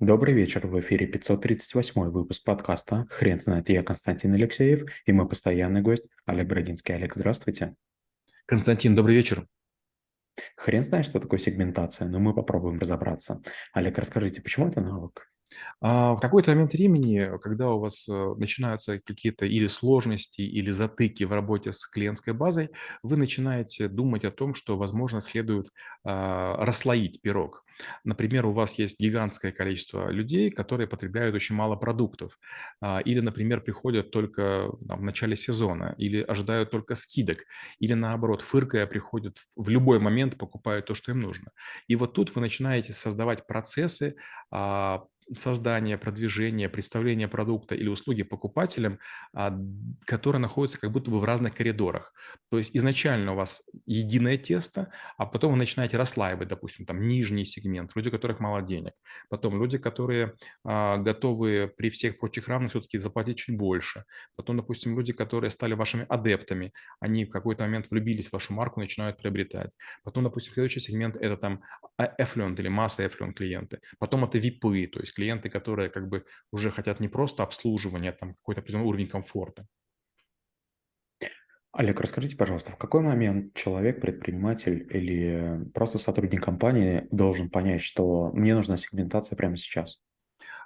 [0.00, 3.68] Добрый вечер, в эфире 538 выпуск подкаста «Хрен знает».
[3.68, 6.94] Я Константин Алексеев и мой постоянный гость Олег Бродинский.
[6.94, 7.74] Олег, здравствуйте.
[8.46, 9.46] Константин, добрый вечер.
[10.56, 13.42] Хрен знает, что такое сегментация, но мы попробуем разобраться.
[13.74, 15.30] Олег, расскажите, почему это навык?
[15.80, 21.24] А, в какой-то момент времени, когда у вас э, начинаются какие-то или сложности, или затыки
[21.24, 22.70] в работе с клиентской базой,
[23.02, 25.70] вы начинаете думать о том, что, возможно, следует
[26.04, 27.64] а, расслоить пирог.
[28.04, 32.38] Например, у вас есть гигантское количество людей, которые потребляют очень мало продуктов,
[32.80, 37.44] а, или, например, приходят только в начале сезона, или ожидают только скидок,
[37.78, 41.52] или наоборот, фыркая, приходят в любой момент, покупают то, что им нужно.
[41.88, 44.16] И вот тут вы начинаете создавать процессы,
[45.36, 48.98] создания, продвижения, представления продукта или услуги покупателям,
[49.32, 49.56] а,
[50.04, 52.12] которые находятся как будто бы в разных коридорах.
[52.50, 57.44] То есть изначально у вас единое тесто, а потом вы начинаете расслаивать, допустим, там нижний
[57.44, 58.92] сегмент, люди, у которых мало денег.
[59.28, 60.34] Потом люди, которые
[60.64, 64.04] а, готовы при всех прочих равных все-таки заплатить чуть больше.
[64.36, 68.80] Потом, допустим, люди, которые стали вашими адептами, они в какой-то момент влюбились в вашу марку,
[68.80, 69.76] начинают приобретать.
[70.02, 71.62] Потом, допустим, следующий сегмент– это там
[71.98, 73.80] affluent или масса affluent клиенты.
[73.98, 78.12] Потом это VIP, то есть клиенты, которые как бы уже хотят не просто обслуживания, а
[78.12, 79.66] там какой-то определенный уровень комфорта.
[81.72, 88.32] Олег, расскажите, пожалуйста, в какой момент человек, предприниматель или просто сотрудник компании должен понять, что
[88.32, 90.00] мне нужна сегментация прямо сейчас?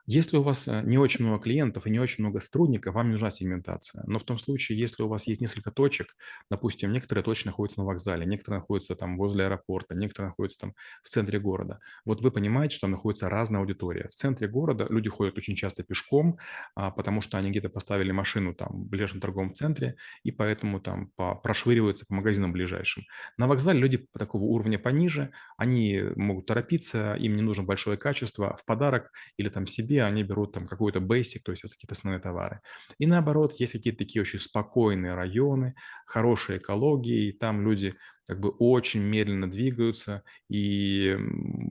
[0.06, 3.12] Если у вас э, не очень много клиентов и не очень много сотрудников, вам не
[3.12, 4.05] нужна сегментация.
[4.06, 6.14] Но в том случае, если у вас есть несколько точек,
[6.50, 11.08] допустим, некоторые точки находятся на вокзале, некоторые находятся там возле аэропорта, некоторые находятся там в
[11.08, 11.80] центре города.
[12.05, 14.08] Вот вы понимаете, что там находится разная аудитория.
[14.08, 16.39] В центре города люди ходят очень часто пешком,
[16.74, 21.12] а, потому что они где-то поставили машину там в ближайшем торговом центре, и поэтому там
[21.42, 23.05] прошвыриваются по магазинам ближайшим.
[23.39, 28.66] На вокзале люди такого уровня пониже, они могут торопиться, им не нужно большое качество, в
[28.66, 32.60] подарок или там себе себе они берут там какой-то basic, то есть какие-то основные товары.
[32.98, 35.74] И наоборот, есть какие-то такие очень спокойные районы,
[36.06, 37.94] хорошая экология, и там люди
[38.27, 41.17] как бы очень медленно двигаются, и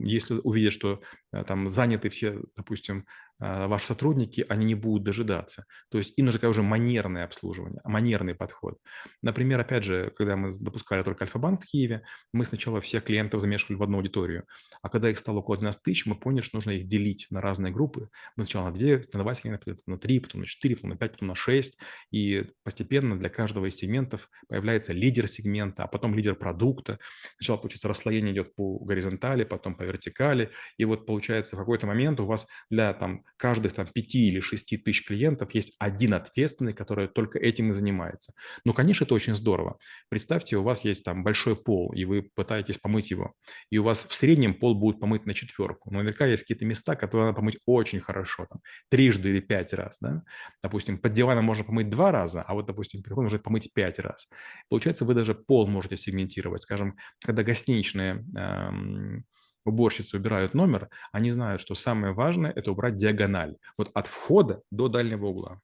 [0.04, 1.00] если увидят, что
[1.32, 3.06] э, там заняты все, допустим,
[3.40, 5.66] а, ваши сотрудники, они не будут дожидаться.
[5.90, 8.78] То есть им нужно уже манерное обслуживание, манерный подход.
[9.22, 13.76] Например, опять же, когда мы допускали только Альфа-банк в Киеве, мы сначала всех клиентов замешивали
[13.76, 14.44] в одну аудиторию,
[14.82, 17.72] а когда их стало около 12 тысяч, мы поняли, что нужно их делить на разные
[17.72, 18.08] группы.
[18.36, 20.96] Мы сначала на 2, на 2 сегмента, потом на 3, потом на 4, потом на
[20.96, 21.78] 5, потом на 6,
[22.12, 26.98] и постепенно для каждого из сегментов появляется лидер сегмента, а потом лидер продукта.
[27.38, 32.20] Сначала, получается, расслоение идет по горизонтали, потом по вертикали, и вот получается в какой-то момент
[32.20, 37.08] у вас для там каждых там 5 или 6 тысяч клиентов есть один ответственный, который
[37.08, 38.34] только этим и занимается.
[38.64, 39.78] Ну, конечно, это очень здорово.
[40.10, 43.32] Представьте, у вас есть там большой пол, и вы пытаетесь помыть его,
[43.70, 45.90] и у вас в среднем пол будет помыть на четверку.
[45.90, 49.98] Но наверняка есть какие-то места, которые надо помыть очень хорошо, там, трижды или пять раз,
[50.00, 50.22] да?
[50.62, 54.28] Допустим, под диваном можно помыть два раза, а вот, допустим, перед можно помыть пять раз.
[54.68, 56.33] Получается, вы даже пол можете сегментировать.
[56.62, 59.24] Скажем, когда гостиничные эм,
[59.64, 63.56] уборщицы убирают номер, они знают, что самое важное– это убрать диагональ.
[63.76, 65.60] Вот от входа до дальнего угла.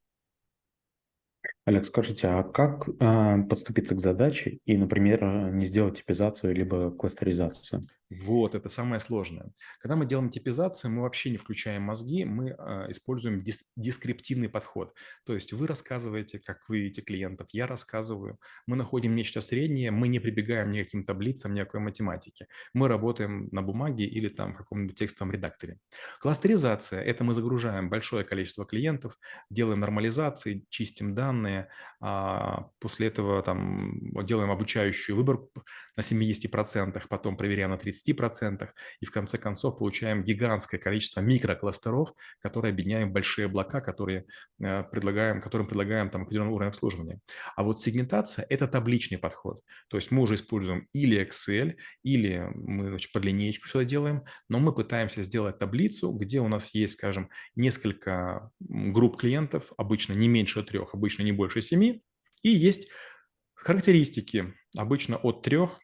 [1.64, 7.82] Олег, скажите, а как э, подступиться к задаче и, например, не сделать типизацию либо кластеризацию?
[8.10, 9.52] Вот, это самое сложное.
[9.78, 14.92] Когда мы делаем типизацию, мы вообще не включаем мозги, мы э, используем дис дескриптивный подход.
[15.24, 20.08] То есть вы рассказываете, как вы видите клиентов, я рассказываю, мы находим нечто среднее, мы
[20.08, 22.48] не прибегаем ни к каким таблицам, ни к какой математике.
[22.74, 25.78] Мы работаем на бумаге или там в каком-нибудь текстовом редакторе.
[26.20, 29.16] Кластеризация– это мы загружаем большое количество клиентов,
[29.50, 31.68] делаем нормализации, чистим данные,
[32.00, 35.62] а после этого там делаем обучающую выборку
[35.96, 38.68] на 70%, потом проверяем на 30%, 30%,
[39.00, 44.26] и в конце концов получаем гигантское количество микрокластеров, которые объединяем в большие блока, которые
[44.62, 47.20] э, предлагаем, которым предлагаем там определенный уровень обслуживания.
[47.56, 49.60] А вот сегментация– это табличный подход.
[49.88, 54.58] То есть мы уже используем или Excel, или мы значит, под линейку сюда делаем, но
[54.58, 60.62] мы пытаемся сделать таблицу, где у нас есть, скажем, несколько групп клиентов, обычно не меньше
[60.62, 62.02] трех, обычно не больше семи,
[62.42, 62.88] и есть
[63.54, 65.80] характеристики, обычно от трех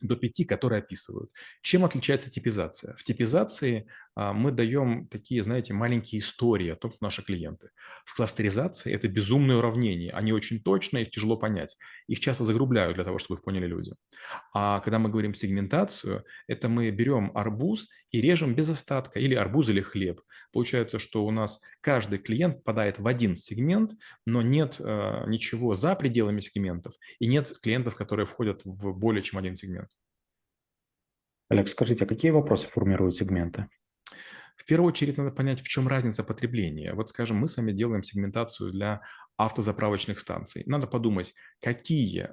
[0.00, 1.30] до 5, которые описывают.
[1.62, 2.94] Чем отличается типизация?
[2.96, 7.70] В типизации а, мы даем такие, знаете, маленькие истории о том, кто наши клиенты.
[8.04, 10.10] В кластеризации это безумные уравнения.
[10.12, 11.76] Они очень точные, их тяжело понять.
[12.06, 13.92] Их часто загрубляют для того, чтобы их поняли люди.
[14.52, 19.68] А когда мы говорим сегментацию, это мы берем арбуз и режем без остатка, или арбуз,
[19.68, 20.20] или хлеб.
[20.52, 23.90] Получается, что у нас каждый клиент попадает в один сегмент,
[24.24, 29.40] но нет э, ничего за пределами сегментов, и нет клиентов, которые входят в более чем
[29.40, 29.88] один сегмент.
[31.48, 33.68] Олег, скажите, а какие вопросы формируют сегменты?
[34.56, 36.94] В первую очередь надо понять, в чем разница потребления.
[36.94, 39.02] Вот, скажем, мы с вами делаем сегментацию для
[39.36, 40.62] автозаправочных станций.
[40.66, 42.28] Надо подумать, какие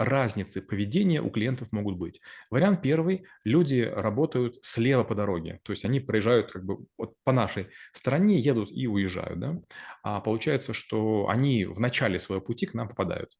[0.00, 2.20] разницы поведения у клиентов могут быть.
[2.50, 7.32] Вариант первый– люди работают слева по дороге, то есть они проезжают как бы вот по
[7.32, 9.38] нашей стороне, едут и уезжают.
[9.38, 9.60] Да?
[10.02, 13.30] А получается, что они в начале своего пути к нам попадают.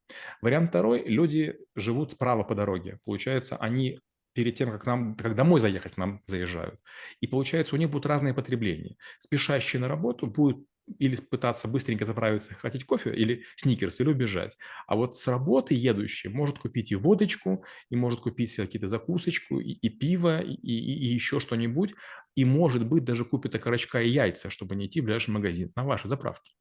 [0.42, 2.98] Вариант второй– люди живут справа по дороге.
[3.06, 3.98] Получается, они
[4.34, 6.78] перед тем, как нам, как домой заехать, нам заезжают.
[7.20, 8.96] И получается, у них будут разные потребления.
[9.18, 10.66] Спешащие на работу будут
[10.98, 14.56] или пытаться быстренько заправиться, хотеть кофе или сникерс, или убежать.
[14.86, 19.70] А вот с работы едущий может купить и водочку, и может купить какие-то закусочку, и,
[19.72, 21.94] и пиво, и, и, и еще что-нибудь.
[22.34, 25.84] И, может быть, даже купит окорочка и яйца, чтобы не идти в ближайший магазин на
[25.84, 26.52] вашей заправке.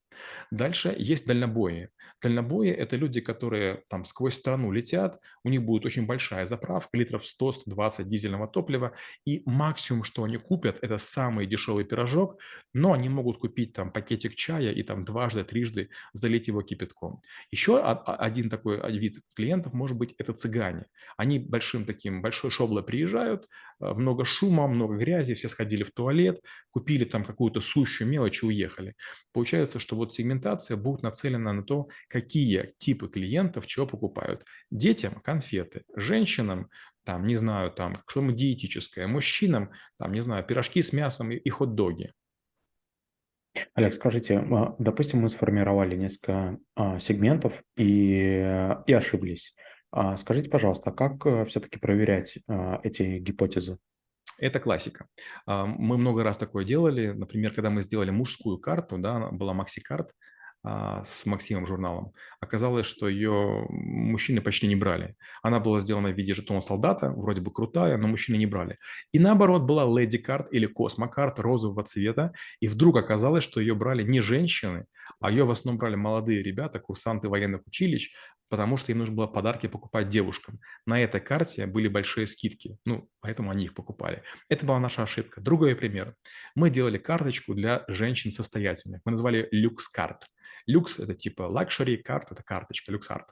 [0.51, 1.89] Дальше есть дальнобои.
[2.21, 7.23] Дальнобои– это люди, которые там сквозь страну летят, у них будет очень большая заправка, литров
[7.23, 8.93] 100-120 дизельного топлива,
[9.25, 12.39] и максимум, что они купят, это самый дешевый пирожок,
[12.73, 17.21] но они могут купить там пакетик чая и там дважды, трижды залить его кипятком.
[17.51, 20.85] Еще один такой вид клиентов может быть– это цыгане.
[21.15, 23.47] Они большим таким, большой шоблой приезжают,
[23.81, 26.41] э, много шума, много грязи, все сходили в туалет,
[26.71, 28.95] купили там какую-то сущую мелочь и уехали.
[29.31, 34.45] Получается, что вот сегментация будет нацелена на то, какие типы клиентов чего покупают.
[34.71, 36.69] Детям– конфеты, женщинам
[37.09, 41.49] там, не знаю, там, что-нибудь диетическое, мужчинам, там, не знаю, пирожки с мясом и, и
[41.49, 42.13] хот-доги.
[43.73, 49.55] Олег, скажите, а, допустим, мы сформировали несколько а, сегментов и, и ошиблись.
[49.91, 52.37] А, скажите, пожалуйста, как э, все-таки проверять
[52.83, 53.79] эти гипотезы?
[54.39, 55.07] Это классика.
[55.45, 57.09] Мы много раз такое делали.
[57.09, 60.11] Например, когда мы сделали мужскую карту, да, была Макси-карт,
[60.61, 65.15] а, с Максимом журналом, оказалось, что ее мужчины почти не брали.
[65.41, 68.77] Она была сделана в виде жетона солдата, вроде бы крутая, но мужчины не брали.
[69.13, 74.03] И наоборот, была леди карт или космокарт розового цвета, и вдруг оказалось, что ее брали
[74.03, 74.85] не женщины,
[75.19, 78.11] а ее в основном брали молодые ребята, курсанты военных училищ,
[78.49, 80.59] потому что им нужно было подарки покупать девушкам.
[80.85, 84.23] На этой карте были большие скидки, ну, поэтому они их покупали.
[84.49, 85.39] Это была наша ошибка.
[85.39, 86.15] Другой пример.
[86.55, 89.01] Мы делали карточку для женщин состоятельных.
[89.05, 90.25] Мы назвали Lux Card.
[90.69, 93.25] Люкс– это типа luxury, card– это карточка, Lux Card.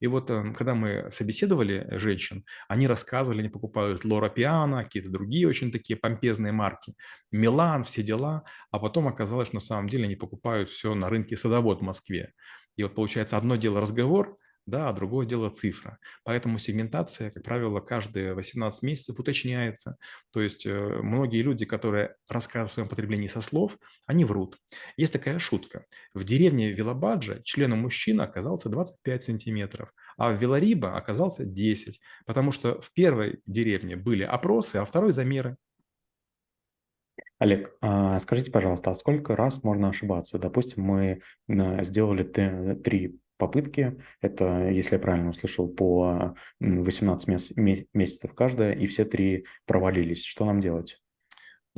[0.00, 5.46] И вот эм, когда мы собеседовали женщин, они рассказывали, они покупают Loro Piana, какие-то другие
[5.46, 6.94] очень такие помпезные марки,
[7.30, 11.36] Милан, все дела, а потом оказалось, что на самом деле они покупают все на рынке
[11.36, 12.32] садовод в Москве.
[12.76, 14.38] И вот получается одно дело разговор–
[14.68, 15.98] да, а другое дело цифра.
[16.24, 19.96] Поэтому сегментация, как правило, каждые 18 месяцев уточняется.
[20.32, 24.58] То есть э, многие люди, которые рассказывают о своем потреблении со слов, они врут.
[24.96, 25.86] Есть такая шутка.
[26.14, 32.80] В деревне Вилабаджа членом мужчины оказался 25 сантиметров, а в Вилариба оказался 10, потому что
[32.80, 35.56] в первой деревне были опросы, а второй замеры.
[37.38, 40.38] Олег, а скажите, пожалуйста, а сколько раз можно ошибаться?
[40.38, 43.96] Допустим, мы э, сделали три попытки.
[44.20, 50.24] Это, если я правильно услышал, по 18 месяцев каждая, и все три провалились.
[50.24, 51.00] Что нам делать?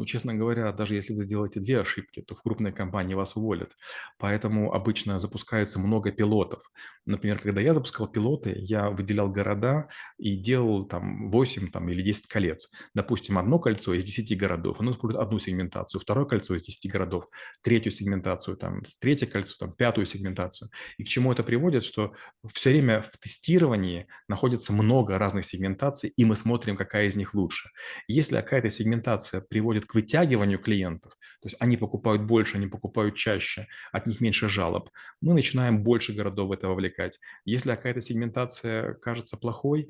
[0.00, 3.76] Ну, честно говоря, даже если вы сделаете две ошибки, то в крупной компании вас уволят.
[4.19, 6.62] Поэтому обычно запускается много пилотов.
[7.05, 12.29] Например, когда я запускал пилоты, я выделял города и делал там 8 там, или 10
[12.29, 12.70] колец.
[12.94, 17.29] Допустим, одно кольцо из 10 городов, оно использует одну сегментацию, второе кольцо из 10 городов,
[17.61, 20.70] третью сегментацию, там, третье кольцо, там, пятую сегментацию.
[20.96, 22.15] И к чему это приводит, что
[22.51, 27.69] все время в тестировании находится много разных сегментаций, и мы смотрим, какая из них лучше.
[28.08, 33.67] Если какая-то сегментация приводит к вытягиванию клиентов, то есть они покупают больше, они покупают чаще,
[33.91, 37.19] от них меньше жалоб, мы начинаем больше городов в это вовлекать.
[37.44, 39.89] Если какая-то сегментация кажется плохой,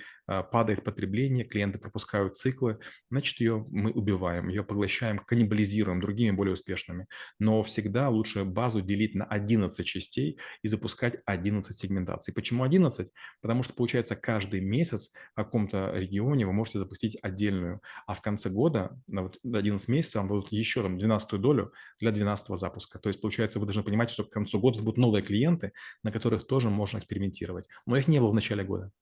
[0.50, 2.78] падает потребление, клиенты пропускают циклы,
[3.10, 7.06] значит, ее мы убиваем, ее поглощаем, каннибализируем другими более успешными.
[7.38, 12.32] Но всегда лучше базу делить на 11 частей и запускать 11 сегментаций.
[12.32, 13.12] Почему 11?
[13.40, 18.50] Потому что, получается, каждый месяц в каком-то регионе вы можете запустить отдельную, а в конце
[18.50, 22.98] года, на вот 11 месяцев, вам дадут еще там 12 долю для 12 запуска.
[22.98, 25.72] То есть, получается, вы должны понимать, что к концу года будут новые клиенты,
[26.02, 27.68] на которых тоже можно экспериментировать.
[27.86, 28.92] Но их не было в начале года.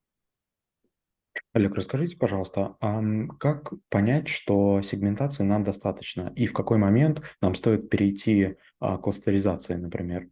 [1.52, 3.02] Олег, расскажите, пожалуйста, а
[3.38, 9.02] как понять, что сегментации нам достаточно, и в какой момент нам стоит перейти а, к
[9.02, 10.28] кластеризации, например?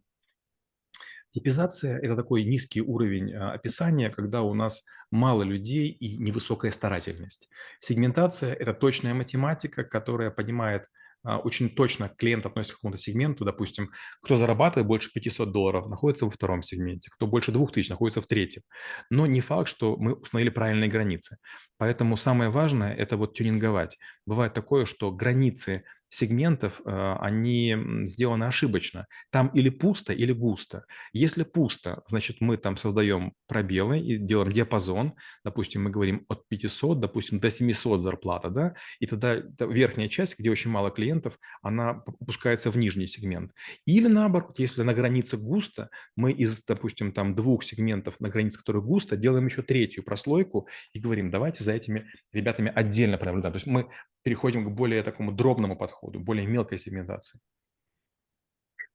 [1.31, 7.49] Типизация– это такой низкий уровень а, описания, когда у нас мало людей и невысокая старательность.
[7.79, 10.89] Сегментация– это точная математика, которая понимает
[11.23, 16.31] очень точно клиент относится к какому-то сегменту, допустим, кто зарабатывает больше 500 долларов, находится во
[16.31, 18.63] втором сегменте, кто больше 2000, находится в третьем.
[19.09, 21.37] Но не факт, что мы установили правильные границы.
[21.77, 23.97] Поэтому самое важное– это вот тюнинговать.
[24.25, 29.07] Бывает такое, что границы сегментов, э, они сделаны ошибочно.
[29.31, 30.85] Там или пусто, или густо.
[31.13, 35.13] Если пусто, значит, мы там создаем пробелы и делаем диапазон.
[35.43, 40.49] Допустим, мы говорим от 500, допустим, до 700 зарплата, да, и тогда верхняя часть, где
[40.49, 43.51] очень мало клиентов, она опускается в нижний сегмент.
[43.85, 48.81] Или наоборот, если на границе густо, мы из, допустим, там двух сегментов на границе, которые
[48.81, 53.53] густо, делаем еще третью прослойку и говорим, давайте за этими ребятами отдельно пронаблюдаем.
[53.53, 53.89] То есть мы
[54.23, 57.39] переходим к более такому дробному подходу, более мелкой сегментации.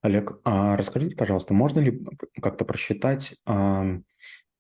[0.01, 2.05] Олег, а расскажите, пожалуйста, можно ли
[2.41, 3.37] как-то просчитать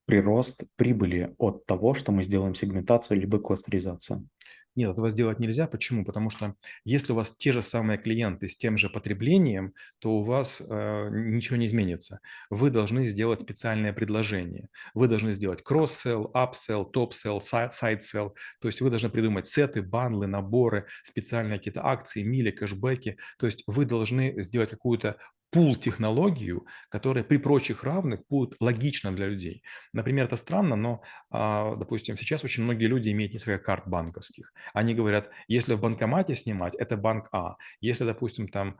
[0.06, 4.28] прирост прибыли от того, что мы сделаем сегментацию либо кластеризацию?
[4.74, 5.66] Нет, этого сделать нельзя.
[5.66, 6.02] Почему?
[6.04, 6.54] Потому что
[6.84, 11.08] если у вас те же самые клиенты с тем же потреблением, то у вас э,
[11.10, 12.20] ничего не изменится.
[12.48, 14.68] Вы должны сделать специальное предложение.
[14.94, 18.34] Вы должны сделать кросс-селл, upsell, топ-селл, сайд-селл.
[18.60, 23.18] То есть вы должны придумать сеты, бандлы, наборы, специальные какие-то акции, мили, кэшбэки.
[23.38, 25.18] То есть вы должны сделать какую-то
[25.52, 29.62] пул-технологию, которая при прочих равных будет логична для людей.
[29.92, 34.52] Например, это странно, но, а, допустим, сейчас очень многие люди имеют несколько карт банковских.
[34.74, 37.56] Они говорят, если в банкомате снимать, это банк А.
[37.80, 38.78] Если, допустим, там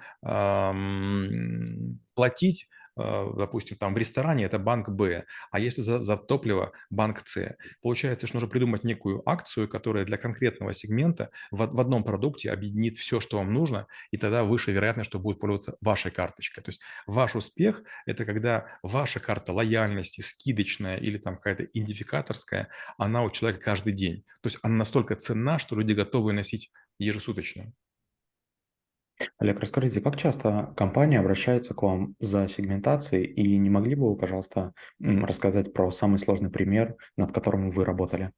[2.14, 7.23] платить Э, допустим, там в ресторане это банк Б, а если за, за топливо банк
[7.27, 7.57] С.
[7.81, 12.97] Получается, что нужно придумать некую акцию, которая для конкретного сегмента в, в одном продукте объединит
[12.97, 16.63] все, что вам нужно, и тогда выше вероятность, что будет пользоваться вашей карточкой.
[16.63, 22.69] То есть ваш успех– это когда ваша карта лояльности, скидочная или там какая-то идентификаторская,
[22.99, 24.25] она у человека каждый день.
[24.43, 27.73] То есть она настолько ценна, что люди готовы носить ежесуточно.
[29.38, 34.17] Олег, расскажите, как часто компания обращается к вам за сегментацией, и не могли бы вы,
[34.17, 38.33] пожалуйста, рассказать про самый сложный пример, над которым вы работали?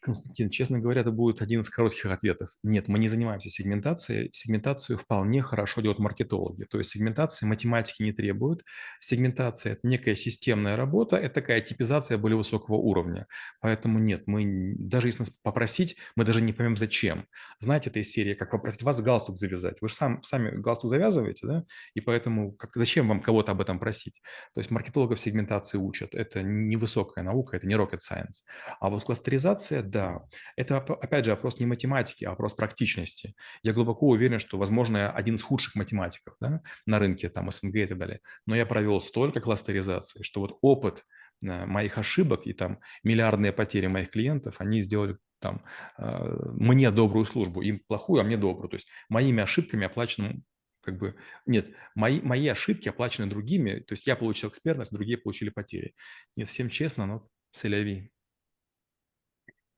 [0.00, 2.50] Константин, честно говоря, это будет один из коротких ответов.
[2.62, 4.30] Нет, мы не занимаемся сегментацией.
[4.32, 6.64] Сегментацию вполне хорошо делают маркетологи.
[6.64, 8.64] То есть сегментация математики не требует.
[8.98, 13.26] Сегментация– это некая системная работа, это такая типизация более высокого уровня.
[13.60, 17.26] Поэтому нет, мы даже если нас попросить, мы даже не поймем зачем.
[17.58, 19.76] Знаете, эта серия, как попросить вас галстук завязать.
[19.82, 21.64] Вы же сам, сами галстук завязываете, да?
[21.94, 24.22] И поэтому как, зачем вам кого-то об этом просить?
[24.54, 26.14] То есть маркетологов сегментации учат.
[26.14, 28.44] Это невысокая наука, это не rocket science.
[28.80, 30.20] А вот кластеризация да.
[30.56, 33.34] Это, опять же, вопрос не математики, а вопрос практичности.
[33.62, 37.74] Я глубоко уверен, что, возможно, я один из худших математиков да, на рынке, там, СНГ
[37.76, 38.20] и так далее.
[38.46, 41.04] Но я провел столько кластеризации, что вот опыт
[41.44, 45.64] э, моих ошибок и там миллиардные потери моих клиентов, они сделали там
[45.98, 46.04] э,
[46.52, 48.68] мне добрую службу, им плохую, а мне добрую.
[48.68, 50.34] То есть моими ошибками оплачено
[50.82, 51.14] как бы,
[51.46, 55.94] нет, мои, мои ошибки оплачены другими, то есть я получил экспертность, другие получили потери.
[56.36, 58.10] Не совсем честно, но селяви.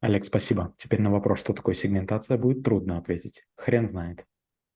[0.02, 0.74] Олег, спасибо.
[0.78, 3.44] Теперь на вопрос, что такое сегментация, будет трудно ответить.
[3.54, 4.26] Хрен знает.